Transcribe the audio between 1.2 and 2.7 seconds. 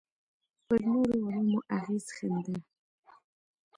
علومو اغېز ښنده.